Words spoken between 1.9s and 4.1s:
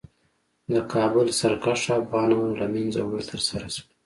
افغانانو له منځه وړل ترسره شول.